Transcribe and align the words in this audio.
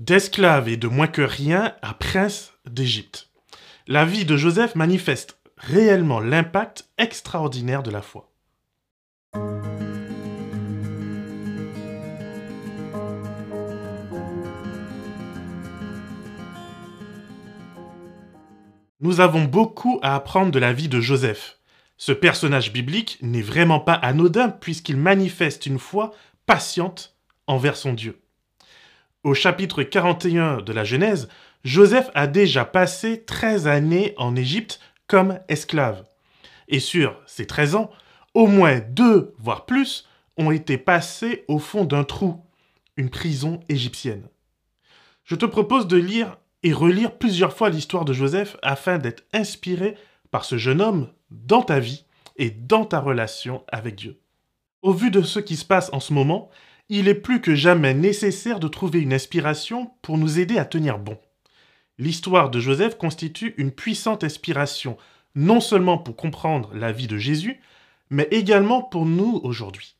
D'esclave 0.00 0.70
et 0.70 0.78
de 0.78 0.88
moins 0.88 1.08
que 1.08 1.20
rien 1.20 1.74
à 1.82 1.92
prince 1.92 2.54
d'Égypte. 2.64 3.28
La 3.86 4.06
vie 4.06 4.24
de 4.24 4.34
Joseph 4.34 4.74
manifeste 4.74 5.38
réellement 5.58 6.20
l'impact 6.20 6.88
extraordinaire 6.96 7.82
de 7.82 7.90
la 7.90 8.00
foi. 8.00 8.32
Nous 19.00 19.20
avons 19.20 19.44
beaucoup 19.44 20.00
à 20.00 20.14
apprendre 20.14 20.50
de 20.50 20.58
la 20.58 20.72
vie 20.72 20.88
de 20.88 21.02
Joseph. 21.02 21.58
Ce 21.98 22.12
personnage 22.12 22.72
biblique 22.72 23.18
n'est 23.20 23.42
vraiment 23.42 23.80
pas 23.80 23.92
anodin 23.92 24.48
puisqu'il 24.48 24.96
manifeste 24.96 25.66
une 25.66 25.78
foi 25.78 26.14
patiente 26.46 27.18
envers 27.46 27.76
son 27.76 27.92
Dieu. 27.92 28.18
Au 29.22 29.34
chapitre 29.34 29.82
41 29.82 30.62
de 30.62 30.72
la 30.72 30.82
Genèse, 30.82 31.28
Joseph 31.62 32.10
a 32.14 32.26
déjà 32.26 32.64
passé 32.64 33.22
13 33.22 33.66
années 33.66 34.14
en 34.16 34.34
Égypte 34.34 34.80
comme 35.08 35.38
esclave. 35.48 36.06
Et 36.68 36.80
sur 36.80 37.20
ces 37.26 37.46
13 37.46 37.74
ans, 37.74 37.90
au 38.32 38.46
moins 38.46 38.80
deux, 38.80 39.34
voire 39.38 39.66
plus, 39.66 40.08
ont 40.38 40.50
été 40.50 40.78
passés 40.78 41.44
au 41.48 41.58
fond 41.58 41.84
d'un 41.84 42.02
trou, 42.02 42.42
une 42.96 43.10
prison 43.10 43.60
égyptienne. 43.68 44.26
Je 45.24 45.34
te 45.34 45.44
propose 45.44 45.86
de 45.86 45.98
lire 45.98 46.38
et 46.62 46.72
relire 46.72 47.18
plusieurs 47.18 47.54
fois 47.54 47.68
l'histoire 47.68 48.06
de 48.06 48.14
Joseph 48.14 48.56
afin 48.62 48.96
d'être 48.96 49.24
inspiré 49.34 49.96
par 50.30 50.46
ce 50.46 50.56
jeune 50.56 50.80
homme 50.80 51.10
dans 51.30 51.62
ta 51.62 51.78
vie 51.78 52.06
et 52.36 52.48
dans 52.50 52.86
ta 52.86 53.00
relation 53.00 53.64
avec 53.68 53.96
Dieu. 53.96 54.18
Au 54.80 54.94
vu 54.94 55.10
de 55.10 55.20
ce 55.20 55.40
qui 55.40 55.56
se 55.56 55.66
passe 55.66 55.90
en 55.92 56.00
ce 56.00 56.14
moment, 56.14 56.48
il 56.90 57.06
est 57.06 57.14
plus 57.14 57.40
que 57.40 57.54
jamais 57.54 57.94
nécessaire 57.94 58.58
de 58.58 58.66
trouver 58.66 59.00
une 59.00 59.14
inspiration 59.14 59.92
pour 60.02 60.18
nous 60.18 60.40
aider 60.40 60.58
à 60.58 60.64
tenir 60.64 60.98
bon. 60.98 61.16
L'histoire 61.98 62.50
de 62.50 62.58
Joseph 62.58 62.98
constitue 62.98 63.54
une 63.58 63.70
puissante 63.70 64.24
inspiration, 64.24 64.98
non 65.36 65.60
seulement 65.60 65.98
pour 65.98 66.16
comprendre 66.16 66.74
la 66.74 66.90
vie 66.90 67.06
de 67.06 67.16
Jésus, 67.16 67.60
mais 68.10 68.26
également 68.32 68.82
pour 68.82 69.06
nous 69.06 69.40
aujourd'hui. 69.44 69.94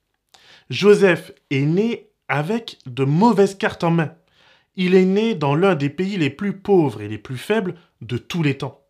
Joseph 0.69 1.33
est 1.51 1.65
né 1.65 2.09
avec 2.27 2.79
de 2.87 3.05
mauvaises 3.05 3.57
cartes 3.57 3.85
en 3.85 3.93
main. 3.93 4.15
Il 4.75 4.97
est 4.97 5.05
né 5.05 5.37
dans 5.37 5.55
l'un 5.55 5.77
des 5.77 5.91
pays 5.91 6.17
les 6.17 6.31
plus 6.31 6.59
pauvres 6.59 7.03
et 7.03 7.09
les 7.09 7.19
plus 7.19 7.39
faibles 7.39 7.77
de 8.01 8.19
tous 8.19 8.43
les 8.43 8.59
temps. 8.59 8.81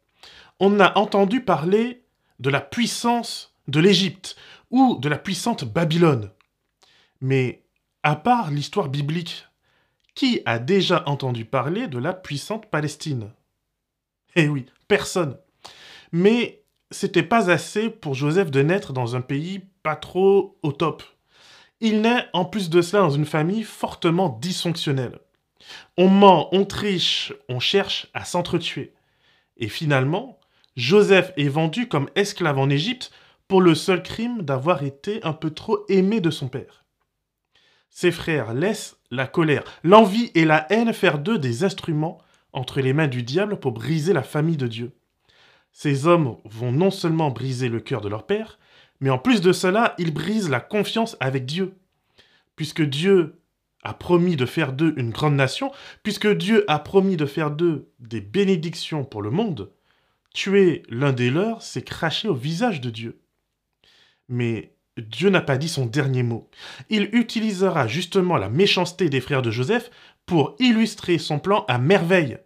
On 0.58 0.80
a 0.80 0.96
entendu 0.98 1.42
parler 1.42 2.04
de 2.38 2.48
la 2.48 2.62
puissance 2.62 3.54
de 3.68 3.80
l'Égypte 3.80 4.36
ou 4.70 4.96
de 4.98 5.08
la 5.10 5.18
puissante 5.18 5.64
Babylone. 5.64 6.30
Mais 7.20 7.64
à 8.02 8.16
part 8.16 8.50
l'histoire 8.50 8.88
biblique, 8.88 9.46
qui 10.14 10.40
a 10.44 10.58
déjà 10.58 11.02
entendu 11.06 11.44
parler 11.44 11.86
de 11.86 11.98
la 11.98 12.12
puissante 12.12 12.66
Palestine? 12.66 13.30
Eh 14.36 14.48
oui, 14.48 14.66
personne. 14.88 15.36
Mais 16.12 16.62
c'était 16.90 17.22
pas 17.22 17.50
assez 17.50 17.90
pour 17.90 18.14
Joseph 18.14 18.50
de 18.50 18.62
naître 18.62 18.92
dans 18.92 19.16
un 19.16 19.20
pays 19.20 19.62
pas 19.82 19.96
trop 19.96 20.58
au 20.62 20.72
top. 20.72 21.02
Il 21.80 22.00
naît 22.02 22.26
en 22.32 22.44
plus 22.44 22.68
de 22.68 22.82
cela 22.82 23.02
dans 23.02 23.10
une 23.10 23.24
famille 23.24 23.62
fortement 23.62 24.38
dysfonctionnelle. 24.40 25.18
On 25.96 26.08
ment, 26.08 26.48
on 26.52 26.64
triche, 26.64 27.32
on 27.48 27.60
cherche 27.60 28.08
à 28.14 28.24
s'entretuer. 28.24 28.94
Et 29.56 29.68
finalement, 29.68 30.38
Joseph 30.76 31.32
est 31.36 31.48
vendu 31.48 31.88
comme 31.88 32.10
esclave 32.14 32.58
en 32.58 32.70
Égypte 32.70 33.12
pour 33.46 33.60
le 33.60 33.74
seul 33.74 34.02
crime 34.02 34.42
d'avoir 34.42 34.82
été 34.82 35.22
un 35.24 35.32
peu 35.32 35.50
trop 35.50 35.84
aimé 35.88 36.20
de 36.20 36.30
son 36.30 36.48
père. 36.48 36.79
Ses 37.90 38.12
frères 38.12 38.54
laissent 38.54 38.96
la 39.10 39.26
colère, 39.26 39.64
l'envie 39.82 40.30
et 40.34 40.44
la 40.44 40.66
haine 40.72 40.92
faire 40.92 41.18
d'eux 41.18 41.38
des 41.38 41.64
instruments 41.64 42.18
entre 42.52 42.80
les 42.80 42.92
mains 42.92 43.08
du 43.08 43.22
diable 43.22 43.58
pour 43.58 43.72
briser 43.72 44.12
la 44.12 44.22
famille 44.22 44.56
de 44.56 44.66
Dieu. 44.66 44.92
Ces 45.72 46.06
hommes 46.06 46.36
vont 46.44 46.72
non 46.72 46.90
seulement 46.90 47.30
briser 47.30 47.68
le 47.68 47.80
cœur 47.80 48.00
de 48.00 48.08
leur 48.08 48.26
père, 48.26 48.58
mais 49.00 49.10
en 49.10 49.18
plus 49.18 49.40
de 49.40 49.52
cela, 49.52 49.94
ils 49.98 50.12
brisent 50.12 50.50
la 50.50 50.60
confiance 50.60 51.16
avec 51.20 51.46
Dieu. 51.46 51.74
Puisque 52.56 52.82
Dieu 52.82 53.40
a 53.82 53.94
promis 53.94 54.36
de 54.36 54.46
faire 54.46 54.72
d'eux 54.72 54.94
une 54.96 55.10
grande 55.10 55.36
nation, 55.36 55.72
puisque 56.02 56.28
Dieu 56.28 56.64
a 56.68 56.78
promis 56.78 57.16
de 57.16 57.26
faire 57.26 57.50
d'eux 57.50 57.90
des 57.98 58.20
bénédictions 58.20 59.04
pour 59.04 59.22
le 59.22 59.30
monde, 59.30 59.70
tuer 60.34 60.82
l'un 60.88 61.12
des 61.12 61.30
leurs, 61.30 61.62
c'est 61.62 61.82
cracher 61.82 62.28
au 62.28 62.34
visage 62.34 62.80
de 62.80 62.90
Dieu. 62.90 63.20
Mais 64.28 64.74
Dieu 65.00 65.30
n'a 65.30 65.40
pas 65.40 65.58
dit 65.58 65.68
son 65.68 65.86
dernier 65.86 66.22
mot. 66.22 66.48
Il 66.88 67.10
utilisera 67.12 67.86
justement 67.86 68.36
la 68.36 68.48
méchanceté 68.48 69.08
des 69.08 69.20
frères 69.20 69.42
de 69.42 69.50
Joseph 69.50 69.90
pour 70.26 70.56
illustrer 70.58 71.18
son 71.18 71.38
plan 71.38 71.64
à 71.68 71.78
merveille. 71.78 72.38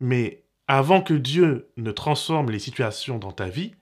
Mais 0.00 0.44
avant 0.68 1.00
que 1.00 1.14
Dieu 1.14 1.70
ne 1.76 1.92
transforme 1.92 2.50
les 2.50 2.58
situations 2.58 3.18
dans 3.18 3.32
ta 3.32 3.48
vie, 3.48 3.72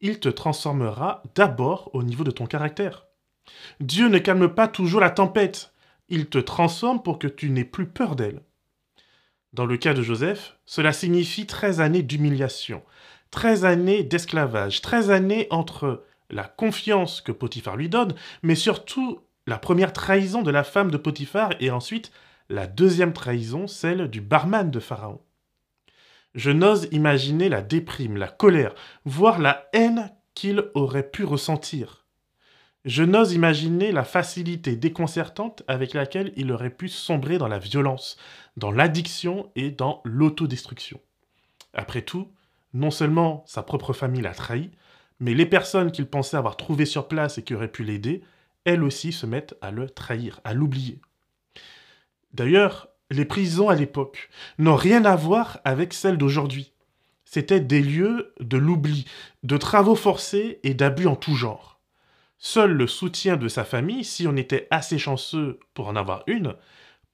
il 0.00 0.20
te 0.20 0.28
transformera 0.28 1.22
d'abord 1.34 1.90
au 1.94 2.02
niveau 2.02 2.24
de 2.24 2.30
ton 2.30 2.46
caractère. 2.46 3.06
Dieu 3.80 4.08
ne 4.08 4.18
calme 4.18 4.48
pas 4.54 4.68
toujours 4.68 5.00
la 5.00 5.10
tempête, 5.10 5.72
il 6.08 6.26
te 6.26 6.38
transforme 6.38 7.02
pour 7.02 7.18
que 7.18 7.26
tu 7.26 7.50
n'aies 7.50 7.64
plus 7.64 7.86
peur 7.86 8.14
d'elle. 8.14 8.42
Dans 9.52 9.66
le 9.66 9.76
cas 9.76 9.94
de 9.94 10.02
Joseph, 10.02 10.58
cela 10.66 10.92
signifie 10.92 11.46
13 11.46 11.80
années 11.80 12.02
d'humiliation, 12.02 12.82
13 13.30 13.64
années 13.64 14.02
d'esclavage, 14.02 14.82
13 14.82 15.10
années 15.10 15.46
entre 15.50 16.04
la 16.30 16.44
confiance 16.44 17.20
que 17.20 17.32
Potiphar 17.32 17.76
lui 17.76 17.88
donne, 17.88 18.14
mais 18.42 18.54
surtout 18.54 19.20
la 19.46 19.58
première 19.58 19.92
trahison 19.92 20.42
de 20.42 20.50
la 20.50 20.64
femme 20.64 20.90
de 20.90 20.96
Potiphar 20.96 21.50
et 21.60 21.70
ensuite 21.70 22.12
la 22.50 22.66
deuxième 22.66 23.12
trahison, 23.12 23.66
celle 23.66 24.08
du 24.08 24.20
barman 24.20 24.70
de 24.70 24.80
Pharaon. 24.80 25.20
Je 26.34 26.50
n'ose 26.50 26.88
imaginer 26.92 27.48
la 27.48 27.62
déprime, 27.62 28.16
la 28.16 28.28
colère, 28.28 28.74
voire 29.04 29.38
la 29.38 29.68
haine 29.72 30.12
qu'il 30.34 30.64
aurait 30.74 31.08
pu 31.08 31.24
ressentir. 31.24 32.06
Je 32.84 33.02
n'ose 33.02 33.32
imaginer 33.32 33.90
la 33.92 34.04
facilité 34.04 34.76
déconcertante 34.76 35.62
avec 35.66 35.94
laquelle 35.94 36.32
il 36.36 36.52
aurait 36.52 36.70
pu 36.70 36.88
sombrer 36.88 37.38
dans 37.38 37.48
la 37.48 37.58
violence, 37.58 38.16
dans 38.56 38.70
l'addiction 38.70 39.50
et 39.56 39.70
dans 39.70 40.00
l'autodestruction. 40.04 41.00
Après 41.74 42.02
tout, 42.02 42.32
non 42.72 42.90
seulement 42.90 43.44
sa 43.46 43.62
propre 43.62 43.92
famille 43.92 44.22
l'a 44.22 44.32
trahi, 44.32 44.70
mais 45.20 45.34
les 45.34 45.46
personnes 45.46 45.92
qu'il 45.92 46.06
pensait 46.06 46.36
avoir 46.36 46.56
trouvées 46.56 46.86
sur 46.86 47.08
place 47.08 47.38
et 47.38 47.42
qui 47.42 47.54
auraient 47.54 47.72
pu 47.72 47.84
l'aider, 47.84 48.22
elles 48.64 48.82
aussi 48.82 49.12
se 49.12 49.26
mettent 49.26 49.56
à 49.60 49.70
le 49.70 49.88
trahir, 49.88 50.40
à 50.44 50.54
l'oublier. 50.54 51.00
D'ailleurs, 52.32 52.88
les 53.10 53.24
prisons 53.24 53.68
à 53.68 53.74
l'époque 53.74 54.28
n'ont 54.58 54.76
rien 54.76 55.04
à 55.04 55.16
voir 55.16 55.60
avec 55.64 55.94
celles 55.94 56.18
d'aujourd'hui. 56.18 56.72
C'étaient 57.24 57.60
des 57.60 57.82
lieux 57.82 58.34
de 58.40 58.56
l'oubli, 58.56 59.06
de 59.42 59.56
travaux 59.56 59.94
forcés 59.94 60.60
et 60.62 60.74
d'abus 60.74 61.06
en 61.06 61.16
tout 61.16 61.34
genre. 61.34 61.80
Seul 62.38 62.72
le 62.72 62.86
soutien 62.86 63.36
de 63.36 63.48
sa 63.48 63.64
famille, 63.64 64.04
si 64.04 64.26
on 64.28 64.36
était 64.36 64.68
assez 64.70 64.98
chanceux 64.98 65.58
pour 65.74 65.88
en 65.88 65.96
avoir 65.96 66.22
une, 66.26 66.54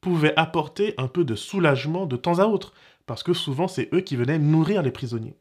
pouvait 0.01 0.35
apporter 0.37 0.95
un 0.99 1.09
peu 1.09 1.25
de 1.25 1.35
soulagement 1.35 2.05
de 2.05 2.17
temps 2.17 2.39
à 2.39 2.45
autre, 2.45 2.75
parce 3.07 3.23
que 3.23 3.33
souvent 3.33 3.69
c'est 3.69 3.89
eux 3.95 4.03
qui 4.03 4.17
venaient 4.17 4.39
nourrir 4.39 4.83
les 4.83 4.91
prisonniers. 4.91 5.39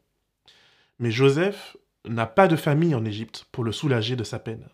Mais 0.98 1.10
Joseph 1.10 1.76
n'a 2.08 2.26
pas 2.26 2.48
de 2.48 2.56
famille 2.56 2.94
en 2.94 3.04
Égypte 3.04 3.46
pour 3.52 3.64
le 3.64 3.72
soulager 3.72 4.16
de 4.16 4.24
sa 4.24 4.38
peine. 4.38 4.68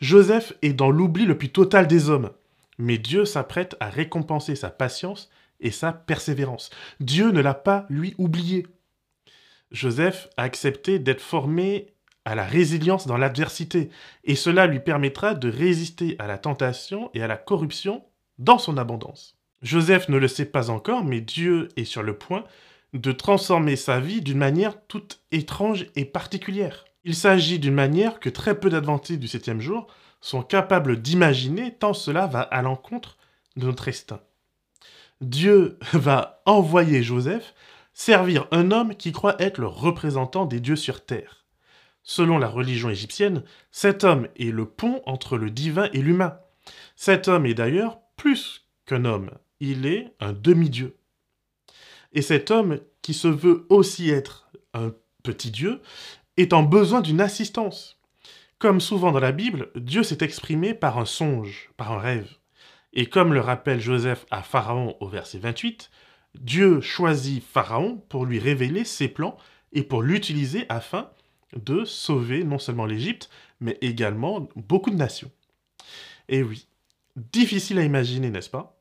Joseph 0.00 0.52
est 0.62 0.72
dans 0.72 0.90
l'oubli 0.90 1.24
le 1.24 1.36
plus 1.36 1.50
total 1.50 1.86
des 1.86 2.10
hommes, 2.10 2.30
mais 2.78 2.98
Dieu 2.98 3.24
s'apprête 3.24 3.76
à 3.80 3.90
récompenser 3.90 4.56
sa 4.56 4.70
patience 4.70 5.30
et 5.60 5.70
sa 5.70 5.92
persévérance. 5.92 6.70
Dieu 7.00 7.30
ne 7.30 7.40
l'a 7.40 7.54
pas, 7.54 7.86
lui, 7.88 8.14
oublié. 8.18 8.66
Joseph 9.72 10.28
a 10.36 10.42
accepté 10.44 10.98
d'être 10.98 11.20
formé 11.20 11.88
à 12.24 12.34
la 12.34 12.44
résilience 12.44 13.06
dans 13.06 13.16
l'adversité, 13.16 13.90
et 14.24 14.34
cela 14.34 14.66
lui 14.66 14.80
permettra 14.80 15.34
de 15.34 15.50
résister 15.50 16.16
à 16.18 16.26
la 16.26 16.38
tentation 16.38 17.10
et 17.14 17.22
à 17.22 17.26
la 17.26 17.36
corruption 17.36 18.04
dans 18.38 18.58
son 18.58 18.76
abondance. 18.76 19.36
Joseph 19.62 20.08
ne 20.08 20.18
le 20.18 20.28
sait 20.28 20.44
pas 20.44 20.70
encore, 20.70 21.04
mais 21.04 21.20
Dieu 21.20 21.68
est 21.76 21.84
sur 21.84 22.02
le 22.02 22.16
point 22.16 22.44
de 22.94 23.12
transformer 23.12 23.76
sa 23.76 24.00
vie 24.00 24.22
d'une 24.22 24.38
manière 24.38 24.80
toute 24.86 25.20
étrange 25.30 25.86
et 25.94 26.04
particulière. 26.04 26.84
Il 27.04 27.14
s'agit 27.14 27.58
d'une 27.58 27.74
manière 27.74 28.20
que 28.20 28.28
très 28.28 28.58
peu 28.58 28.70
d'adventistes 28.70 29.20
du 29.20 29.28
septième 29.28 29.60
jour 29.60 29.86
sont 30.20 30.42
capables 30.42 31.00
d'imaginer 31.00 31.74
tant 31.74 31.94
cela 31.94 32.26
va 32.26 32.40
à 32.40 32.62
l'encontre 32.62 33.16
de 33.56 33.66
notre 33.66 33.88
instinct. 33.88 34.20
Dieu 35.20 35.78
va 35.92 36.42
envoyer 36.46 37.02
Joseph 37.02 37.54
servir 37.92 38.46
un 38.52 38.70
homme 38.70 38.94
qui 38.94 39.12
croit 39.12 39.40
être 39.42 39.58
le 39.58 39.66
représentant 39.66 40.46
des 40.46 40.60
dieux 40.60 40.76
sur 40.76 41.04
terre. 41.04 41.44
Selon 42.04 42.38
la 42.38 42.48
religion 42.48 42.88
égyptienne, 42.88 43.42
cet 43.70 44.04
homme 44.04 44.28
est 44.36 44.52
le 44.52 44.66
pont 44.66 45.02
entre 45.04 45.36
le 45.36 45.50
divin 45.50 45.90
et 45.92 46.00
l'humain. 46.00 46.38
Cet 46.96 47.28
homme 47.28 47.44
est 47.44 47.54
d'ailleurs 47.54 47.98
plus 48.16 48.66
qu'un 48.86 49.04
homme, 49.04 49.30
il 49.60 49.86
est 49.86 50.14
un 50.20 50.32
demi-dieu. 50.32 50.97
Et 52.12 52.22
cet 52.22 52.50
homme, 52.50 52.80
qui 53.02 53.14
se 53.14 53.28
veut 53.28 53.66
aussi 53.68 54.10
être 54.10 54.50
un 54.74 54.92
petit 55.22 55.50
Dieu, 55.50 55.80
est 56.36 56.52
en 56.52 56.62
besoin 56.62 57.00
d'une 57.00 57.20
assistance. 57.20 58.00
Comme 58.58 58.80
souvent 58.80 59.12
dans 59.12 59.20
la 59.20 59.32
Bible, 59.32 59.70
Dieu 59.76 60.02
s'est 60.02 60.24
exprimé 60.24 60.74
par 60.74 60.98
un 60.98 61.04
songe, 61.04 61.70
par 61.76 61.92
un 61.92 61.98
rêve. 61.98 62.28
Et 62.92 63.06
comme 63.06 63.34
le 63.34 63.40
rappelle 63.40 63.80
Joseph 63.80 64.26
à 64.30 64.42
Pharaon 64.42 64.96
au 65.00 65.08
verset 65.08 65.38
28, 65.38 65.90
Dieu 66.40 66.80
choisit 66.80 67.42
Pharaon 67.42 68.02
pour 68.08 68.24
lui 68.24 68.38
révéler 68.38 68.84
ses 68.84 69.08
plans 69.08 69.36
et 69.72 69.82
pour 69.82 70.02
l'utiliser 70.02 70.66
afin 70.68 71.10
de 71.56 71.84
sauver 71.84 72.44
non 72.44 72.58
seulement 72.58 72.86
l'Égypte, 72.86 73.30
mais 73.60 73.78
également 73.80 74.48
beaucoup 74.56 74.90
de 74.90 74.96
nations. 74.96 75.30
Et 76.28 76.42
oui, 76.42 76.66
difficile 77.16 77.78
à 77.78 77.84
imaginer, 77.84 78.30
n'est-ce 78.30 78.50
pas? 78.50 78.77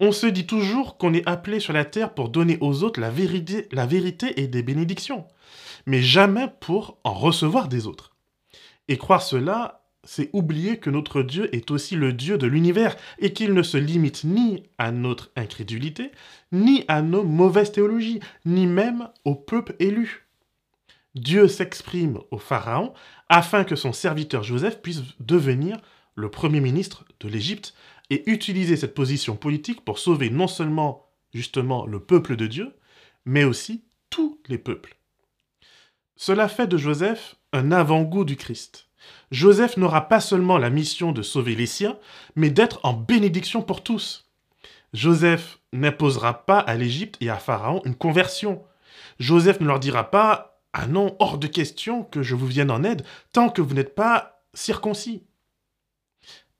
On 0.00 0.12
se 0.12 0.26
dit 0.26 0.46
toujours 0.46 0.96
qu'on 0.96 1.12
est 1.12 1.28
appelé 1.28 1.60
sur 1.60 1.74
la 1.74 1.84
terre 1.84 2.14
pour 2.14 2.30
donner 2.30 2.56
aux 2.62 2.82
autres 2.82 3.00
la 3.00 3.10
vérité, 3.10 4.40
et 4.40 4.46
des 4.46 4.62
bénédictions, 4.62 5.26
mais 5.84 6.02
jamais 6.02 6.48
pour 6.60 6.98
en 7.04 7.12
recevoir 7.12 7.68
des 7.68 7.86
autres. 7.86 8.16
Et 8.88 8.96
croire 8.96 9.22
cela, 9.22 9.84
c'est 10.02 10.30
oublier 10.32 10.78
que 10.78 10.88
notre 10.88 11.22
Dieu 11.22 11.54
est 11.54 11.70
aussi 11.70 11.96
le 11.96 12.14
Dieu 12.14 12.38
de 12.38 12.46
l'univers 12.46 12.96
et 13.18 13.34
qu'il 13.34 13.52
ne 13.52 13.62
se 13.62 13.76
limite 13.76 14.24
ni 14.24 14.62
à 14.78 14.90
notre 14.90 15.30
incrédulité, 15.36 16.10
ni 16.50 16.84
à 16.88 17.02
nos 17.02 17.22
mauvaises 17.22 17.72
théologies, 17.72 18.20
ni 18.46 18.66
même 18.66 19.08
au 19.26 19.34
peuple 19.34 19.76
élu. 19.78 20.26
Dieu 21.14 21.46
s'exprime 21.46 22.20
au 22.30 22.38
Pharaon 22.38 22.94
afin 23.28 23.64
que 23.64 23.76
son 23.76 23.92
serviteur 23.92 24.42
Joseph 24.42 24.80
puisse 24.80 25.02
devenir 25.18 25.76
le 26.14 26.30
premier 26.30 26.60
ministre 26.60 27.04
de 27.20 27.28
l'Égypte 27.28 27.74
et 28.10 28.28
utiliser 28.30 28.76
cette 28.76 28.94
position 28.94 29.36
politique 29.36 29.84
pour 29.84 29.98
sauver 29.98 30.30
non 30.30 30.48
seulement 30.48 31.06
justement 31.32 31.86
le 31.86 32.00
peuple 32.00 32.36
de 32.36 32.46
Dieu, 32.46 32.74
mais 33.24 33.44
aussi 33.44 33.84
tous 34.10 34.40
les 34.48 34.58
peuples. 34.58 34.96
Cela 36.16 36.48
fait 36.48 36.66
de 36.66 36.76
Joseph 36.76 37.36
un 37.52 37.72
avant-goût 37.72 38.24
du 38.24 38.36
Christ. 38.36 38.88
Joseph 39.30 39.76
n'aura 39.76 40.08
pas 40.08 40.20
seulement 40.20 40.58
la 40.58 40.70
mission 40.70 41.12
de 41.12 41.22
sauver 41.22 41.54
les 41.54 41.66
siens, 41.66 41.98
mais 42.36 42.50
d'être 42.50 42.80
en 42.82 42.92
bénédiction 42.92 43.62
pour 43.62 43.82
tous. 43.82 44.30
Joseph 44.92 45.60
n'imposera 45.72 46.44
pas 46.44 46.58
à 46.58 46.74
l'Égypte 46.74 47.16
et 47.20 47.30
à 47.30 47.36
Pharaon 47.36 47.80
une 47.84 47.94
conversion. 47.94 48.62
Joseph 49.18 49.60
ne 49.60 49.66
leur 49.66 49.80
dira 49.80 50.10
pas 50.10 50.60
Ah 50.72 50.86
non, 50.86 51.16
hors 51.20 51.38
de 51.38 51.46
question 51.46 52.02
que 52.04 52.22
je 52.22 52.34
vous 52.34 52.46
vienne 52.46 52.70
en 52.70 52.82
aide 52.82 53.04
tant 53.32 53.48
que 53.48 53.62
vous 53.62 53.74
n'êtes 53.74 53.94
pas 53.94 54.42
circoncis. 54.52 55.24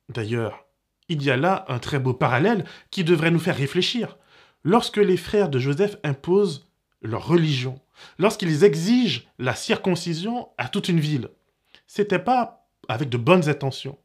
D'ailleurs, 0.08 0.64
il 1.10 1.22
y 1.22 1.30
a 1.30 1.36
là 1.36 1.66
un 1.68 1.78
très 1.78 1.98
beau 1.98 2.14
parallèle 2.14 2.64
qui 2.90 3.04
devrait 3.04 3.30
nous 3.30 3.38
faire 3.38 3.56
réfléchir. 3.56 4.16
Lorsque 4.62 4.96
les 4.96 5.16
frères 5.16 5.50
de 5.50 5.58
Joseph 5.58 5.96
imposent 6.04 6.70
leur 7.02 7.26
religion, 7.26 7.80
lorsqu'ils 8.18 8.64
exigent 8.64 9.22
la 9.38 9.54
circoncision 9.54 10.48
à 10.56 10.68
toute 10.68 10.88
une 10.88 11.00
ville, 11.00 11.28
c'était 11.86 12.18
pas 12.18 12.68
avec 12.88 13.08
de 13.08 13.16
bonnes 13.16 13.48
intentions. 13.48 13.98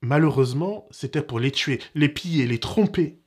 Malheureusement, 0.00 0.86
c'était 0.90 1.22
pour 1.22 1.40
les 1.40 1.52
tuer, 1.52 1.80
les 1.94 2.08
piller, 2.08 2.46
les 2.46 2.58
tromper. 2.58 3.20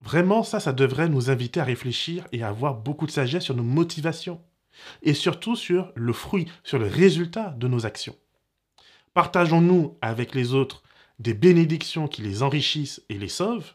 Vraiment, 0.00 0.42
ça, 0.42 0.60
ça 0.60 0.72
devrait 0.72 1.08
nous 1.08 1.30
inviter 1.30 1.60
à 1.60 1.64
réfléchir 1.64 2.26
et 2.32 2.42
à 2.42 2.48
avoir 2.48 2.74
beaucoup 2.74 3.06
de 3.06 3.10
sagesse 3.10 3.44
sur 3.44 3.56
nos 3.56 3.62
motivations. 3.62 4.40
Et 5.02 5.14
surtout 5.14 5.56
sur 5.56 5.92
le 5.94 6.12
fruit, 6.12 6.46
sur 6.62 6.78
le 6.78 6.86
résultat 6.86 7.54
de 7.58 7.66
nos 7.68 7.84
actions. 7.84 8.16
Partageons-nous 9.12 9.98
avec 10.00 10.34
les 10.34 10.54
autres 10.54 10.82
des 11.18 11.34
bénédictions 11.34 12.08
qui 12.08 12.22
les 12.22 12.42
enrichissent 12.42 13.02
et 13.08 13.18
les 13.18 13.28
sauvent 13.28 13.74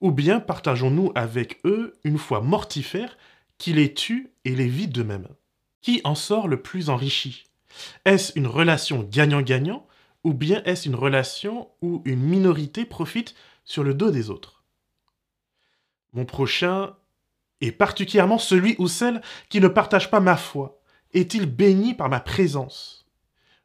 Ou 0.00 0.10
bien 0.10 0.40
partageons-nous 0.40 1.12
avec 1.14 1.60
eux 1.64 1.98
une 2.04 2.18
foi 2.18 2.40
mortifère 2.40 3.16
qui 3.56 3.72
les 3.72 3.94
tue 3.94 4.32
et 4.44 4.54
les 4.54 4.68
vide 4.68 4.92
d'eux-mêmes? 4.92 5.28
Qui 5.80 6.00
en 6.04 6.14
sort 6.14 6.48
le 6.48 6.60
plus 6.60 6.90
enrichi? 6.90 7.44
Est-ce 8.04 8.38
une 8.38 8.46
relation 8.46 9.02
gagnant-gagnant 9.02 9.86
ou 10.24 10.34
bien 10.34 10.62
est-ce 10.64 10.88
une 10.88 10.94
relation 10.94 11.68
où 11.80 12.02
une 12.04 12.20
minorité 12.20 12.84
profite 12.84 13.34
sur 13.64 13.84
le 13.84 13.94
dos 13.94 14.10
des 14.10 14.30
autres? 14.30 14.64
Mon 16.12 16.24
prochain 16.24 16.96
est 17.60 17.72
particulièrement 17.72 18.38
celui 18.38 18.76
ou 18.78 18.88
celle 18.88 19.20
qui 19.48 19.60
ne 19.60 19.68
partage 19.68 20.10
pas 20.10 20.20
ma 20.20 20.36
foi. 20.36 20.80
Est-il 21.12 21.46
béni 21.46 21.94
par 21.94 22.08
ma 22.08 22.20
présence? 22.20 22.97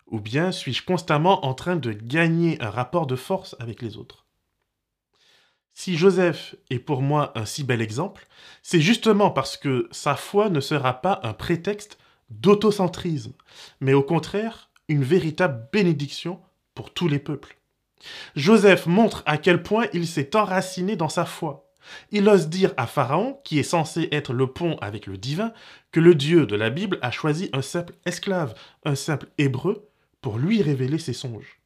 Ou 0.07 0.19
bien 0.19 0.51
suis-je 0.51 0.83
constamment 0.83 1.45
en 1.45 1.53
train 1.53 1.75
de 1.75 1.91
gagner 1.91 2.61
un 2.61 2.69
rapport 2.69 3.07
de 3.07 3.15
force 3.15 3.55
avec 3.59 3.81
les 3.81 3.97
autres? 3.97 4.25
Si 5.73 5.97
Joseph 5.97 6.55
est 6.69 6.79
pour 6.79 7.01
moi 7.01 7.31
un 7.35 7.45
si 7.45 7.63
bel 7.63 7.81
exemple, 7.81 8.27
c'est 8.61 8.81
justement 8.81 9.31
parce 9.31 9.57
que 9.57 9.87
sa 9.91 10.15
foi 10.15 10.49
ne 10.49 10.59
sera 10.59 11.01
pas 11.01 11.19
un 11.23 11.33
prétexte 11.33 11.97
d'autocentrisme, 12.29 13.33
mais 13.79 13.93
au 13.93 14.03
contraire 14.03 14.69
une 14.89 15.03
véritable 15.03 15.69
bénédiction 15.71 16.39
pour 16.75 16.93
tous 16.93 17.07
les 17.07 17.19
peuples. 17.19 17.57
Joseph 18.35 18.85
montre 18.85 19.23
à 19.25 19.37
quel 19.37 19.63
point 19.63 19.87
il 19.93 20.07
s'est 20.07 20.35
enraciné 20.35 20.95
dans 20.95 21.09
sa 21.09 21.25
foi. 21.25 21.71
Il 22.11 22.27
ose 22.29 22.49
dire 22.49 22.73
à 22.77 22.87
Pharaon, 22.87 23.39
qui 23.43 23.59
est 23.59 23.63
censé 23.63 24.07
être 24.11 24.33
le 24.33 24.47
pont 24.47 24.77
avec 24.81 25.07
le 25.07 25.17
divin, 25.17 25.53
que 25.91 25.99
le 25.99 26.15
Dieu 26.15 26.45
de 26.45 26.55
la 26.55 26.69
Bible 26.69 26.99
a 27.01 27.11
choisi 27.11 27.49
un 27.53 27.61
simple 27.61 27.93
esclave, 28.05 28.53
un 28.85 28.95
simple 28.95 29.27
hébreu, 29.37 29.89
pour 30.23 30.39
lui 30.39 30.63
révéler 30.63 30.97
ses 30.97 31.13
songes. 31.13 31.59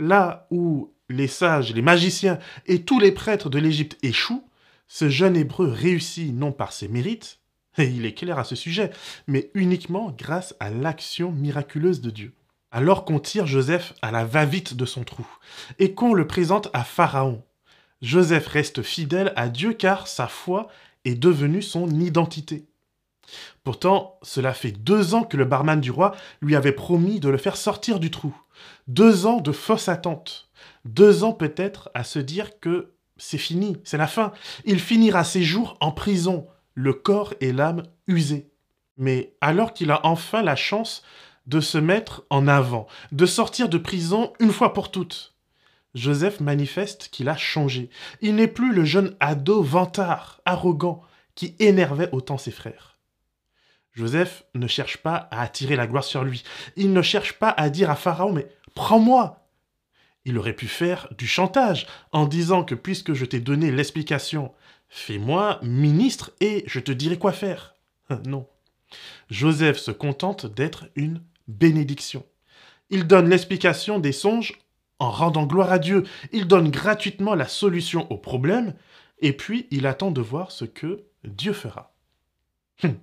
Là 0.00 0.48
où 0.50 0.92
les 1.08 1.28
sages, 1.28 1.72
les 1.72 1.82
magiciens 1.82 2.40
et 2.66 2.82
tous 2.82 2.98
les 2.98 3.12
prêtres 3.12 3.50
de 3.50 3.58
l'Égypte 3.58 3.96
échouent, 4.02 4.48
ce 4.88 5.08
jeune 5.08 5.36
hébreu 5.36 5.68
réussit 5.68 6.34
non 6.34 6.50
par 6.50 6.72
ses 6.72 6.88
mérites, 6.88 7.38
et 7.78 7.84
il 7.84 8.06
est 8.06 8.14
clair 8.14 8.38
à 8.38 8.44
ce 8.44 8.56
sujet, 8.56 8.90
mais 9.26 9.50
uniquement 9.54 10.14
grâce 10.16 10.56
à 10.58 10.70
l'action 10.70 11.30
miraculeuse 11.30 12.00
de 12.00 12.10
Dieu. 12.10 12.34
Alors 12.70 13.04
qu'on 13.04 13.20
tire 13.20 13.46
Joseph 13.46 13.94
à 14.02 14.10
la 14.10 14.24
va-vite 14.24 14.74
de 14.74 14.86
son 14.86 15.04
trou, 15.04 15.26
et 15.78 15.94
qu'on 15.94 16.14
le 16.14 16.26
présente 16.26 16.70
à 16.72 16.84
Pharaon, 16.84 17.44
Joseph 18.00 18.46
reste 18.46 18.82
fidèle 18.82 19.32
à 19.36 19.48
Dieu 19.48 19.74
car 19.74 20.08
sa 20.08 20.26
foi 20.26 20.68
est 21.04 21.16
devenue 21.16 21.62
son 21.62 21.88
identité. 22.00 22.67
Pourtant, 23.64 24.18
cela 24.22 24.54
fait 24.54 24.72
deux 24.72 25.14
ans 25.14 25.24
que 25.24 25.36
le 25.36 25.44
barman 25.44 25.80
du 25.80 25.90
roi 25.90 26.14
lui 26.40 26.56
avait 26.56 26.72
promis 26.72 27.20
de 27.20 27.28
le 27.28 27.38
faire 27.38 27.56
sortir 27.56 28.00
du 28.00 28.10
trou. 28.10 28.34
Deux 28.86 29.26
ans 29.26 29.40
de 29.40 29.52
fausse 29.52 29.88
attente. 29.88 30.48
Deux 30.84 31.24
ans 31.24 31.32
peut-être 31.32 31.90
à 31.94 32.04
se 32.04 32.18
dire 32.18 32.60
que 32.60 32.92
c'est 33.16 33.38
fini, 33.38 33.76
c'est 33.84 33.98
la 33.98 34.06
fin. 34.06 34.32
Il 34.64 34.80
finira 34.80 35.24
ses 35.24 35.42
jours 35.42 35.76
en 35.80 35.92
prison, 35.92 36.46
le 36.74 36.92
corps 36.92 37.34
et 37.40 37.52
l'âme 37.52 37.82
usés. 38.06 38.50
Mais 38.96 39.34
alors 39.40 39.72
qu'il 39.72 39.90
a 39.90 40.00
enfin 40.04 40.42
la 40.42 40.56
chance 40.56 41.02
de 41.46 41.60
se 41.60 41.78
mettre 41.78 42.24
en 42.30 42.46
avant, 42.46 42.86
de 43.12 43.26
sortir 43.26 43.68
de 43.68 43.78
prison 43.78 44.32
une 44.38 44.52
fois 44.52 44.72
pour 44.72 44.90
toutes, 44.90 45.34
Joseph 45.94 46.40
manifeste 46.40 47.08
qu'il 47.10 47.28
a 47.28 47.36
changé. 47.36 47.90
Il 48.20 48.36
n'est 48.36 48.48
plus 48.48 48.72
le 48.72 48.84
jeune 48.84 49.16
ado 49.20 49.62
vantard, 49.62 50.40
arrogant, 50.44 51.02
qui 51.34 51.54
énervait 51.58 52.10
autant 52.12 52.38
ses 52.38 52.50
frères. 52.50 52.97
Joseph 53.98 54.44
ne 54.54 54.68
cherche 54.68 54.98
pas 54.98 55.28
à 55.32 55.42
attirer 55.42 55.74
la 55.74 55.88
gloire 55.88 56.04
sur 56.04 56.22
lui. 56.22 56.44
Il 56.76 56.92
ne 56.92 57.02
cherche 57.02 57.32
pas 57.32 57.50
à 57.50 57.68
dire 57.68 57.90
à 57.90 57.96
Pharaon, 57.96 58.32
mais 58.32 58.46
prends-moi. 58.74 59.44
Il 60.24 60.38
aurait 60.38 60.52
pu 60.52 60.68
faire 60.68 61.08
du 61.18 61.26
chantage 61.26 61.88
en 62.12 62.26
disant 62.26 62.62
que 62.62 62.76
puisque 62.76 63.12
je 63.14 63.24
t'ai 63.24 63.40
donné 63.40 63.72
l'explication 63.72 64.52
Fais-moi 64.88 65.58
ministre 65.64 66.30
et 66.40 66.62
je 66.68 66.78
te 66.78 66.92
dirai 66.92 67.18
quoi 67.18 67.32
faire. 67.32 67.74
non. 68.24 68.46
Joseph 69.30 69.78
se 69.78 69.90
contente 69.90 70.46
d'être 70.46 70.86
une 70.94 71.20
bénédiction. 71.48 72.24
Il 72.90 73.04
donne 73.04 73.28
l'explication 73.28 73.98
des 73.98 74.12
songes 74.12 74.54
en 75.00 75.10
rendant 75.10 75.44
gloire 75.44 75.72
à 75.72 75.80
Dieu. 75.80 76.04
Il 76.30 76.46
donne 76.46 76.70
gratuitement 76.70 77.34
la 77.34 77.48
solution 77.48 78.10
au 78.12 78.16
problème 78.16 78.74
et 79.20 79.32
puis 79.32 79.66
il 79.72 79.86
attend 79.88 80.12
de 80.12 80.20
voir 80.20 80.52
ce 80.52 80.64
que 80.64 81.02
Dieu 81.24 81.52
fera. 81.52 81.92
Hum. 82.84 82.94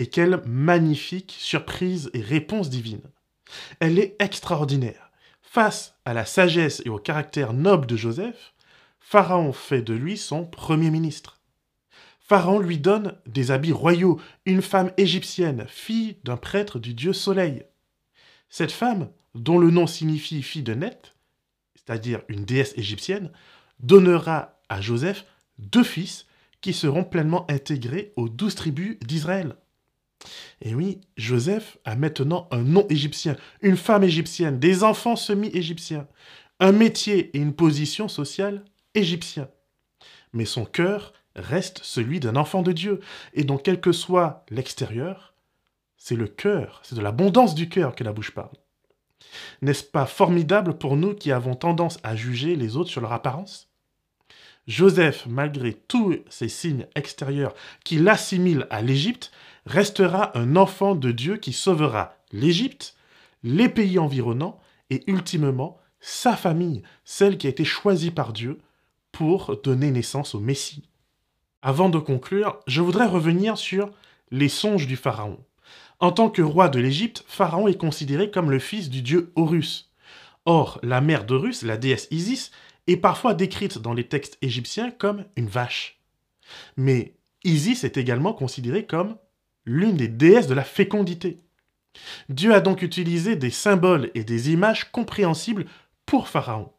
Et 0.00 0.06
quelle 0.06 0.40
magnifique 0.46 1.36
surprise 1.38 2.08
et 2.14 2.22
réponse 2.22 2.70
divine. 2.70 3.02
Elle 3.80 3.98
est 3.98 4.16
extraordinaire. 4.18 5.10
Face 5.42 5.94
à 6.06 6.14
la 6.14 6.24
sagesse 6.24 6.80
et 6.86 6.88
au 6.88 6.98
caractère 6.98 7.52
noble 7.52 7.86
de 7.86 7.98
Joseph, 7.98 8.54
Pharaon 8.98 9.52
fait 9.52 9.82
de 9.82 9.92
lui 9.92 10.16
son 10.16 10.46
premier 10.46 10.90
ministre. 10.90 11.38
Pharaon 12.18 12.60
lui 12.60 12.78
donne 12.78 13.18
des 13.26 13.50
habits 13.50 13.72
royaux, 13.72 14.18
une 14.46 14.62
femme 14.62 14.90
égyptienne, 14.96 15.66
fille 15.68 16.16
d'un 16.24 16.38
prêtre 16.38 16.78
du 16.78 16.94
dieu 16.94 17.12
Soleil. 17.12 17.64
Cette 18.48 18.72
femme, 18.72 19.10
dont 19.34 19.58
le 19.58 19.70
nom 19.70 19.86
signifie 19.86 20.42
fille 20.42 20.62
de 20.62 20.72
Net, 20.72 21.14
c'est-à-dire 21.74 22.22
une 22.28 22.46
déesse 22.46 22.72
égyptienne, 22.78 23.30
donnera 23.80 24.62
à 24.70 24.80
Joseph 24.80 25.26
deux 25.58 25.84
fils 25.84 26.26
qui 26.62 26.72
seront 26.72 27.04
pleinement 27.04 27.44
intégrés 27.50 28.14
aux 28.16 28.30
douze 28.30 28.54
tribus 28.54 28.98
d'Israël. 29.00 29.56
Et 30.60 30.74
oui, 30.74 31.00
Joseph 31.16 31.78
a 31.84 31.96
maintenant 31.96 32.48
un 32.50 32.62
nom 32.62 32.86
égyptien, 32.88 33.36
une 33.62 33.76
femme 33.76 34.04
égyptienne, 34.04 34.58
des 34.58 34.84
enfants 34.84 35.16
semi-égyptiens, 35.16 36.06
un 36.58 36.72
métier 36.72 37.30
et 37.34 37.38
une 37.38 37.54
position 37.54 38.08
sociale 38.08 38.64
égyptien. 38.94 39.48
Mais 40.32 40.44
son 40.44 40.64
cœur 40.64 41.12
reste 41.34 41.80
celui 41.82 42.20
d'un 42.20 42.36
enfant 42.36 42.62
de 42.62 42.72
Dieu, 42.72 43.00
et 43.34 43.44
donc 43.44 43.62
quel 43.62 43.80
que 43.80 43.92
soit 43.92 44.44
l'extérieur, 44.50 45.34
c'est 45.96 46.16
le 46.16 46.28
cœur, 46.28 46.80
c'est 46.82 46.94
de 46.94 47.00
l'abondance 47.00 47.54
du 47.54 47.68
cœur 47.68 47.94
que 47.94 48.04
la 48.04 48.12
bouche 48.12 48.32
parle. 48.32 48.50
N'est-ce 49.62 49.84
pas 49.84 50.06
formidable 50.06 50.76
pour 50.76 50.96
nous 50.96 51.14
qui 51.14 51.32
avons 51.32 51.54
tendance 51.54 51.98
à 52.02 52.16
juger 52.16 52.56
les 52.56 52.76
autres 52.76 52.90
sur 52.90 53.00
leur 53.00 53.12
apparence? 53.12 53.68
Joseph, 54.66 55.26
malgré 55.26 55.72
tous 55.72 56.16
ces 56.28 56.48
signes 56.48 56.86
extérieurs 56.94 57.54
qui 57.84 57.98
l'assimilent 57.98 58.66
à 58.70 58.82
l'Égypte, 58.82 59.32
restera 59.66 60.36
un 60.38 60.56
enfant 60.56 60.94
de 60.94 61.12
Dieu 61.12 61.36
qui 61.36 61.52
sauvera 61.52 62.16
l'Égypte, 62.32 62.96
les 63.42 63.68
pays 63.68 63.98
environnants 63.98 64.60
et 64.90 65.02
ultimement 65.06 65.78
sa 66.00 66.36
famille, 66.36 66.82
celle 67.04 67.38
qui 67.38 67.46
a 67.46 67.50
été 67.50 67.64
choisie 67.64 68.10
par 68.10 68.32
Dieu 68.32 68.58
pour 69.12 69.60
donner 69.62 69.90
naissance 69.90 70.34
au 70.34 70.40
Messie. 70.40 70.88
Avant 71.62 71.90
de 71.90 71.98
conclure, 71.98 72.60
je 72.66 72.80
voudrais 72.80 73.06
revenir 73.06 73.58
sur 73.58 73.90
les 74.30 74.48
songes 74.48 74.86
du 74.86 74.96
Pharaon. 74.96 75.38
En 75.98 76.12
tant 76.12 76.30
que 76.30 76.40
roi 76.40 76.70
de 76.70 76.80
l'Égypte, 76.80 77.24
Pharaon 77.26 77.68
est 77.68 77.78
considéré 77.78 78.30
comme 78.30 78.50
le 78.50 78.58
fils 78.58 78.88
du 78.88 79.02
dieu 79.02 79.32
Horus. 79.36 79.90
Or, 80.46 80.78
la 80.82 81.02
mère 81.02 81.26
d'Horus, 81.26 81.62
la 81.62 81.76
déesse 81.76 82.08
Isis, 82.10 82.50
est 82.86 82.96
parfois 82.96 83.34
décrite 83.34 83.78
dans 83.78 83.92
les 83.92 84.08
textes 84.08 84.38
égyptiens 84.40 84.90
comme 84.90 85.26
une 85.36 85.48
vache. 85.48 86.00
Mais 86.78 87.14
Isis 87.44 87.84
est 87.84 87.98
également 87.98 88.32
considérée 88.32 88.86
comme 88.86 89.16
l'une 89.70 89.96
des 89.96 90.08
déesses 90.08 90.48
de 90.48 90.54
la 90.54 90.64
fécondité. 90.64 91.38
Dieu 92.28 92.52
a 92.52 92.60
donc 92.60 92.82
utilisé 92.82 93.36
des 93.36 93.50
symboles 93.50 94.10
et 94.16 94.24
des 94.24 94.50
images 94.50 94.90
compréhensibles 94.90 95.66
pour 96.06 96.28
Pharaon. 96.28 96.72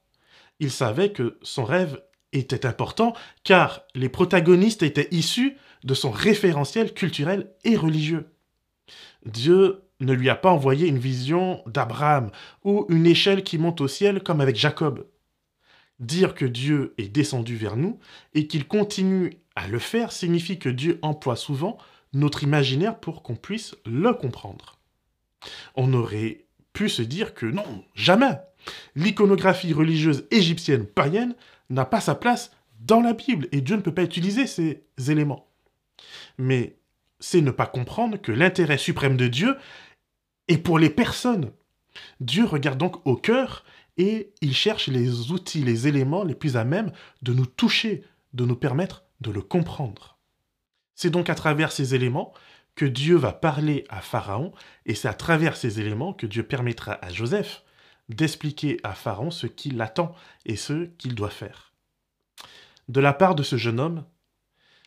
Il 0.60 0.72
savait 0.72 1.14
que 1.14 1.40
son 1.42 1.64
rêve 1.64 2.02
était 2.34 2.66
important 2.66 3.14
car 3.46 3.84
les 3.96 4.10
protagonistes 4.10 4.84
étaient 4.84 5.08
issus 5.12 5.56
de 5.86 5.94
son 5.94 6.12
référentiel 6.12 6.94
culturel 6.94 7.52
et 7.64 7.78
religieux. 7.78 8.28
Dieu 9.26 9.84
ne 10.02 10.14
lui 10.14 10.30
a 10.30 10.36
pas 10.36 10.52
envoyé 10.52 10.88
une 10.88 11.00
vision 11.00 11.62
d'Abraham 11.68 12.30
ou 12.66 12.86
une 12.90 13.06
échelle 13.06 13.44
qui 13.44 13.58
monte 13.58 13.80
au 13.80 13.88
ciel 13.88 14.22
comme 14.22 14.42
avec 14.42 14.58
Jacob. 14.58 15.08
Dire 16.00 16.36
que 16.36 16.46
Dieu 16.46 16.94
est 16.98 17.08
descendu 17.08 17.56
vers 17.56 17.78
nous 17.78 18.00
et 18.34 18.48
qu'il 18.48 18.68
continue 18.68 19.38
à 19.56 19.68
le 19.70 19.80
faire 19.80 20.12
signifie 20.12 20.60
que 20.60 20.70
Dieu 20.70 21.00
emploie 21.02 21.36
souvent 21.38 21.78
notre 22.14 22.44
imaginaire 22.44 23.00
pour 23.00 23.24
qu'on 23.24 23.36
puisse 23.36 23.76
le 23.86 24.14
comprendre. 24.14 24.78
On 25.76 25.94
aurait 25.94 26.46
pu 26.74 26.90
se 26.90 27.02
dire 27.02 27.34
que 27.34 27.46
non, 27.46 27.84
jamais. 27.96 28.40
L'iconographie 28.96 29.74
religieuse 29.74 30.26
égyptienne 30.32 30.86
païenne 30.86 31.36
n'a 31.70 31.86
pas 31.86 32.02
sa 32.02 32.16
place 32.16 32.52
dans 32.80 33.02
la 33.02 33.14
Bible 33.14 33.48
et 33.52 33.62
Dieu 33.62 33.76
ne 33.76 33.82
peut 33.82 33.94
pas 33.94 34.04
utiliser 34.04 34.48
ces 34.48 34.84
éléments. 35.08 35.48
Mais 36.38 36.78
c'est 37.20 37.42
ne 37.42 37.52
pas 37.52 37.66
comprendre 37.66 38.18
que 38.18 38.32
l'intérêt 38.32 38.78
suprême 38.78 39.18
de 39.18 39.28
Dieu 39.28 39.56
est 40.48 40.58
pour 40.58 40.80
les 40.80 40.90
personnes. 40.90 41.52
Dieu 42.20 42.46
regarde 42.46 42.78
donc 42.78 43.06
au 43.06 43.16
cœur 43.16 43.64
et 43.98 44.34
il 44.42 44.56
cherche 44.56 44.88
les 44.88 45.32
outils, 45.32 45.64
les 45.64 45.88
éléments 45.88 46.24
les 46.24 46.36
plus 46.36 46.58
à 46.58 46.64
même 46.64 46.92
de 47.22 47.34
nous 47.34 47.46
toucher, 47.46 48.04
de 48.34 48.46
nous 48.46 48.56
permettre 48.56 49.04
de 49.22 49.32
le 49.32 49.42
comprendre. 49.42 50.11
C'est 51.02 51.10
donc 51.10 51.32
à 51.32 51.36
travers 51.36 51.72
ces 51.72 51.96
éléments 51.96 52.32
que 52.76 52.86
Dieu 52.86 53.16
va 53.16 53.34
parler 53.34 53.86
à 53.90 54.02
Pharaon, 54.02 54.52
et 54.86 54.94
c'est 54.94 55.08
à 55.08 55.16
travers 55.16 55.58
ces 55.58 55.80
éléments 55.80 56.14
que 56.14 56.28
Dieu 56.28 56.44
permettra 56.44 57.04
à 57.04 57.10
Joseph 57.10 57.64
d'expliquer 58.10 58.80
à 58.84 58.94
Pharaon 58.94 59.32
ce 59.32 59.48
qui 59.48 59.72
l'attend 59.72 60.14
et 60.46 60.56
ce 60.56 60.86
qu'il 61.00 61.16
doit 61.16 61.32
faire. 61.32 61.74
De 62.88 63.00
la 63.00 63.14
part 63.14 63.34
de 63.34 63.42
ce 63.42 63.56
jeune 63.56 63.80
homme, 63.80 64.06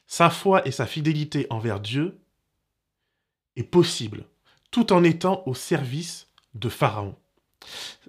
sa 0.07 0.31
foi 0.31 0.65
et 0.69 0.71
sa 0.71 0.87
fidélité 0.87 1.49
envers 1.51 1.81
Dieu 1.81 2.21
est 3.57 3.65
possible, 3.65 4.25
tout 4.71 4.93
en 4.93 5.03
étant 5.03 5.43
au 5.47 5.55
service 5.55 6.29
de 6.55 6.69
Pharaon. 6.69 7.17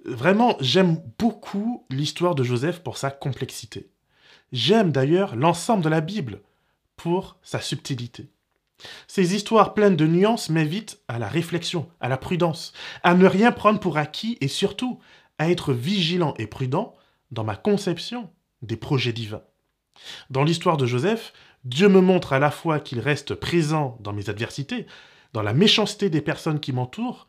Vraiment, 0.04 0.56
j'aime 0.60 1.02
beaucoup 1.18 1.84
l'histoire 1.90 2.36
de 2.36 2.44
Joseph 2.44 2.84
pour 2.84 2.98
sa 2.98 3.10
complexité. 3.10 3.90
J'aime 4.52 4.92
d'ailleurs 4.92 5.34
l'ensemble 5.34 5.82
de 5.82 5.88
la 5.88 6.00
Bible 6.00 6.40
pour 6.96 7.36
sa 7.42 7.60
subtilité. 7.60 8.28
Ces 9.06 9.34
histoires 9.34 9.74
pleines 9.74 9.96
de 9.96 10.06
nuances 10.06 10.50
m'invitent 10.50 11.00
à 11.08 11.18
la 11.18 11.28
réflexion, 11.28 11.88
à 12.00 12.08
la 12.08 12.16
prudence, 12.16 12.72
à 13.02 13.14
ne 13.14 13.26
rien 13.26 13.52
prendre 13.52 13.80
pour 13.80 13.96
acquis 13.96 14.36
et 14.40 14.48
surtout 14.48 14.98
à 15.38 15.50
être 15.50 15.72
vigilant 15.72 16.34
et 16.38 16.46
prudent 16.46 16.94
dans 17.30 17.44
ma 17.44 17.56
conception 17.56 18.30
des 18.62 18.76
projets 18.76 19.12
divins. 19.12 19.42
Dans 20.30 20.44
l'histoire 20.44 20.76
de 20.76 20.86
Joseph, 20.86 21.32
Dieu 21.64 21.88
me 21.88 22.00
montre 22.00 22.32
à 22.32 22.38
la 22.38 22.50
fois 22.50 22.80
qu'il 22.80 23.00
reste 23.00 23.34
présent 23.34 23.96
dans 24.00 24.12
mes 24.12 24.28
adversités, 24.28 24.86
dans 25.32 25.42
la 25.42 25.54
méchanceté 25.54 26.10
des 26.10 26.20
personnes 26.20 26.60
qui 26.60 26.72
m'entourent. 26.72 27.26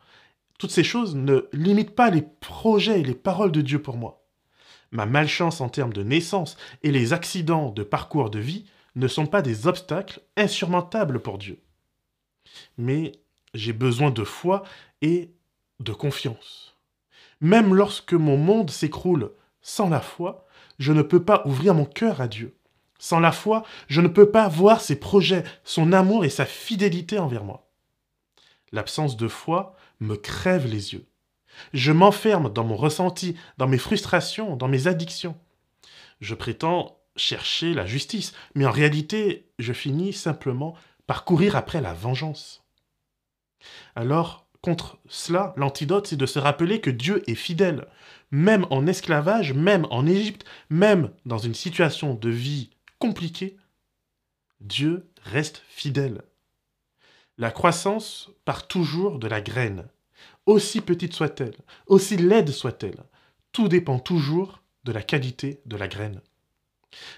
Toutes 0.60 0.72
ces 0.72 0.84
choses 0.84 1.16
ne 1.16 1.48
limitent 1.54 1.96
pas 1.96 2.10
les 2.10 2.22
projets 2.22 3.00
et 3.00 3.04
les 3.04 3.16
paroles 3.16 3.52
de 3.52 3.62
Dieu 3.62 3.82
pour 3.82 3.98
moi. 3.98 4.26
Ma 4.92 5.06
malchance 5.06 5.60
en 5.60 5.70
termes 5.70 5.94
de 5.94 6.04
naissance 6.04 6.58
et 6.84 6.92
les 6.92 7.14
accidents 7.14 7.72
de 7.72 7.84
parcours 7.84 8.30
de 8.30 8.40
vie 8.40 8.66
ne 8.98 9.08
sont 9.08 9.28
pas 9.28 9.42
des 9.42 9.68
obstacles 9.68 10.22
insurmontables 10.36 11.20
pour 11.20 11.38
Dieu. 11.38 11.62
Mais 12.78 13.12
j'ai 13.54 13.74
besoin 13.74 14.12
de 14.12 14.24
foi 14.24 14.64
et 15.02 15.32
de 15.80 15.94
confiance. 15.94 16.76
Même 17.40 17.76
lorsque 17.76 18.14
mon 18.14 18.38
monde 18.38 18.72
s'écroule 18.72 19.32
sans 19.62 19.90
la 19.90 20.02
foi, 20.02 20.48
je 20.80 20.92
ne 20.92 21.04
peux 21.04 21.24
pas 21.24 21.44
ouvrir 21.46 21.74
mon 21.74 21.86
cœur 21.86 22.22
à 22.22 22.28
Dieu. 22.28 22.56
Sans 23.00 23.20
la 23.20 23.32
foi, 23.32 23.64
je 23.88 24.02
ne 24.02 24.08
peux 24.08 24.32
pas 24.32 24.48
voir 24.48 24.82
ses 24.82 25.00
projets, 25.00 25.44
son 25.64 25.94
amour 25.94 26.26
et 26.26 26.30
sa 26.30 26.46
fidélité 26.46 27.20
envers 27.20 27.44
moi. 27.44 27.70
L'absence 28.72 29.16
de 29.18 29.28
foi 29.28 29.76
me 30.00 30.16
crève 30.16 30.66
les 30.66 30.94
yeux. 30.94 31.06
Je 31.74 31.92
m'enferme 31.92 32.52
dans 32.52 32.64
mon 32.64 32.76
ressenti, 32.76 33.36
dans 33.58 33.68
mes 33.68 33.78
frustrations, 33.78 34.56
dans 34.56 34.68
mes 34.68 34.88
addictions. 34.88 35.36
Je 36.22 36.34
prétends 36.34 36.97
chercher 37.18 37.74
la 37.74 37.86
justice, 37.86 38.34
mais 38.56 38.66
en 38.66 38.72
réalité, 38.72 39.50
je 39.60 39.74
finis 39.74 40.14
simplement 40.14 40.76
par 41.06 41.26
courir 41.26 41.56
après 41.56 41.82
la 41.82 41.94
vengeance. 41.94 42.64
Alors, 43.96 44.48
contre 44.62 45.00
cela, 45.08 45.54
l'antidote, 45.58 46.08
c'est 46.08 46.18
de 46.18 46.26
se 46.26 46.40
rappeler 46.40 46.82
que 46.82 46.90
Dieu 46.90 47.24
est 47.30 47.36
fidèle, 47.36 47.88
même 48.32 48.66
en 48.70 48.88
esclavage, 48.88 49.54
même 49.54 49.88
en 49.90 50.06
Égypte, 50.06 50.46
même 50.70 51.12
dans 51.26 51.38
une 51.38 51.54
situation 51.54 52.14
de 52.14 52.30
vie 52.30 52.70
compliquée, 53.00 53.58
Dieu 54.60 55.10
reste 55.24 55.64
fidèle. 55.70 56.22
La 57.38 57.52
croissance 57.52 58.30
part 58.46 58.68
toujours 58.68 59.20
de 59.20 59.28
la 59.28 59.42
graine, 59.42 59.88
aussi 60.46 60.82
petite 60.82 61.14
soit-elle, 61.14 61.56
aussi 61.86 62.18
laide 62.18 62.50
soit-elle. 62.50 63.04
Tout 63.52 63.68
dépend 63.68 64.00
toujours 64.00 64.62
de 64.84 64.92
la 64.92 65.04
qualité 65.04 65.62
de 65.66 65.78
la 65.78 65.88
graine. 65.88 66.22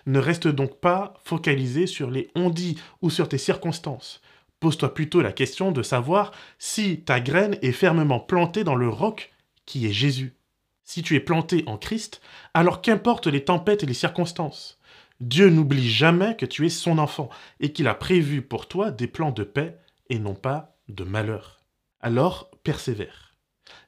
Ne 0.05 0.19
reste 0.19 0.47
donc 0.47 0.79
pas 0.79 1.13
focalisé 1.23 1.87
sur 1.87 2.09
les 2.09 2.29
on-dit 2.35 2.77
ou 3.01 3.09
sur 3.09 3.29
tes 3.29 3.37
circonstances. 3.37 4.21
Pose-toi 4.59 4.93
plutôt 4.93 5.21
la 5.21 5.31
question 5.31 5.71
de 5.71 5.83
savoir 5.83 6.31
si 6.57 7.01
ta 7.01 7.19
graine 7.19 7.57
est 7.61 7.71
fermement 7.71 8.19
plantée 8.19 8.63
dans 8.63 8.75
le 8.75 8.89
roc 8.89 9.31
qui 9.65 9.85
est 9.85 9.93
Jésus. 9.93 10.35
Si 10.83 11.01
tu 11.01 11.15
es 11.15 11.19
planté 11.19 11.63
en 11.67 11.77
Christ, 11.77 12.21
alors 12.53 12.81
qu'importe 12.81 13.27
les 13.27 13.45
tempêtes 13.45 13.83
et 13.83 13.85
les 13.85 13.93
circonstances. 13.93 14.79
Dieu 15.21 15.49
n'oublie 15.49 15.89
jamais 15.89 16.35
que 16.35 16.45
tu 16.45 16.65
es 16.65 16.69
son 16.69 16.97
enfant 16.97 17.29
et 17.59 17.71
qu'il 17.71 17.87
a 17.87 17.93
prévu 17.93 18.41
pour 18.41 18.67
toi 18.67 18.89
des 18.89 19.07
plans 19.07 19.31
de 19.31 19.43
paix 19.43 19.77
et 20.09 20.17
non 20.17 20.33
pas 20.33 20.77
de 20.87 21.03
malheur. 21.03 21.59
Alors 22.01 22.49
persévère. 22.63 23.35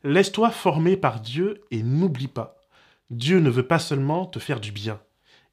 Laisse-toi 0.03 0.51
former 0.51 0.95
par 0.95 1.21
Dieu 1.21 1.61
et 1.71 1.83
n'oublie 1.83 2.27
pas. 2.27 2.61
Dieu 3.09 3.39
ne 3.39 3.49
veut 3.49 3.67
pas 3.67 3.79
seulement 3.79 4.25
te 4.25 4.39
faire 4.39 4.59
du 4.59 4.71
bien, 4.71 5.01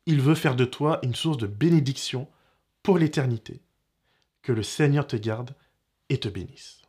il 0.08 0.22
veut 0.22 0.34
faire 0.34 0.56
de 0.56 0.64
toi 0.64 1.00
une 1.02 1.14
source 1.14 1.36
de 1.36 1.46
bénédiction 1.46 2.28
pour 2.82 2.96
l'éternité. 2.96 3.60
Que 4.40 4.52
le 4.52 4.62
Seigneur 4.62 5.06
te 5.06 5.16
garde 5.16 5.54
et 6.08 6.18
te 6.18 6.28
bénisse. 6.28 6.80